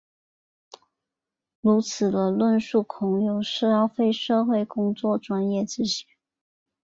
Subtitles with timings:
[1.59, 6.07] 如此的论述恐有消费社会工作专业之嫌。